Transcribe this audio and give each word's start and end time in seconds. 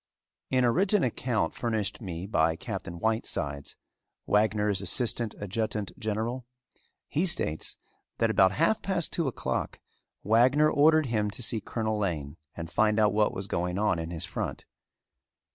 In 0.49 0.63
a 0.63 0.71
written 0.71 1.03
account 1.03 1.53
furnished 1.53 2.01
me 2.01 2.25
by 2.25 2.55
Captain 2.55 2.95
Whitesides, 2.95 3.75
Wagner's 4.25 4.81
assistant 4.81 5.35
adjutant 5.39 5.91
general, 5.99 6.47
he 7.07 7.23
states 7.27 7.77
that 8.17 8.31
about 8.31 8.53
half 8.53 8.81
past 8.81 9.13
two 9.13 9.27
o'clock 9.27 9.79
Wagner 10.23 10.71
ordered 10.71 11.05
him 11.05 11.29
to 11.29 11.43
see 11.43 11.61
Colonel 11.61 11.99
Lane 11.99 12.37
and 12.57 12.67
find 12.71 12.99
out 12.99 13.13
what 13.13 13.31
was 13.31 13.45
going 13.45 13.77
on 13.77 13.99
in 13.99 14.09
his 14.09 14.25
front. 14.25 14.65